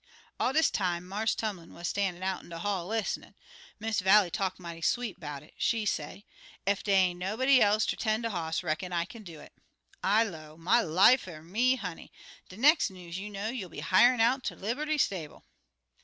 "All 0.39 0.51
dis 0.51 0.71
time 0.71 1.07
Marse 1.07 1.35
Tumlin 1.35 1.73
wuz 1.75 1.83
stan'in' 1.87 2.23
out 2.23 2.41
in 2.41 2.49
de 2.49 2.57
hall 2.57 2.87
lis'nin'. 2.87 3.35
Miss 3.79 3.99
Vallie 3.99 4.31
talk 4.31 4.59
mighty 4.59 4.81
sweet 4.81 5.19
'bout 5.19 5.43
it. 5.43 5.53
She 5.59 5.85
say, 5.85 6.25
'Ef 6.65 6.81
dey 6.81 6.95
ain't 6.95 7.19
nobody 7.19 7.61
else 7.61 7.85
ter 7.85 7.95
'ten' 7.95 8.23
de 8.23 8.31
hoss, 8.31 8.63
reckin 8.63 8.91
I 8.91 9.05
kin 9.05 9.23
do 9.23 9.39
it.' 9.39 9.53
I 10.03 10.23
low, 10.23 10.57
'My 10.57 10.81
life 10.81 11.27
er 11.27 11.43
me, 11.43 11.75
honey! 11.75 12.11
de 12.49 12.57
nex' 12.57 12.89
news 12.89 13.19
you 13.19 13.29
know 13.29 13.49
you'll 13.49 13.69
be 13.69 13.81
hirin' 13.81 14.21
out 14.21 14.43
ter 14.45 14.55
de 14.55 14.61
liberty 14.61 14.97
stable.' 14.97 15.45